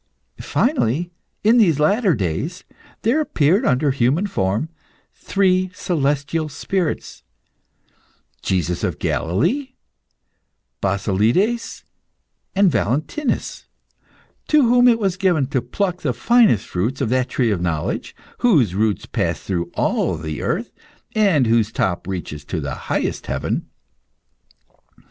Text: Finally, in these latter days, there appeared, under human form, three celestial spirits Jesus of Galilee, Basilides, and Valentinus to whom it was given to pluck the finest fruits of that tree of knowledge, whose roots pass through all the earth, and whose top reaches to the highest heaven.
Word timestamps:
Finally, 0.41 1.11
in 1.43 1.59
these 1.59 1.79
latter 1.79 2.15
days, 2.15 2.63
there 3.03 3.21
appeared, 3.21 3.63
under 3.67 3.91
human 3.91 4.25
form, 4.25 4.67
three 5.13 5.69
celestial 5.75 6.49
spirits 6.49 7.21
Jesus 8.41 8.83
of 8.83 8.97
Galilee, 8.97 9.73
Basilides, 10.81 11.83
and 12.55 12.71
Valentinus 12.71 13.67
to 14.47 14.63
whom 14.67 14.87
it 14.87 14.97
was 14.97 15.17
given 15.17 15.45
to 15.45 15.61
pluck 15.61 16.01
the 16.01 16.13
finest 16.13 16.65
fruits 16.65 16.99
of 16.99 17.09
that 17.09 17.29
tree 17.29 17.51
of 17.51 17.61
knowledge, 17.61 18.15
whose 18.39 18.73
roots 18.73 19.05
pass 19.05 19.41
through 19.41 19.69
all 19.75 20.17
the 20.17 20.41
earth, 20.41 20.71
and 21.13 21.45
whose 21.45 21.71
top 21.71 22.07
reaches 22.07 22.43
to 22.43 22.59
the 22.59 22.73
highest 22.89 23.27
heaven. 23.27 23.69